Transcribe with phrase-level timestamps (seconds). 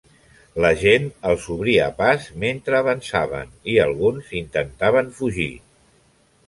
[0.63, 5.51] La gent els obria pas mentre avançaven, i alguns intentaven fugir.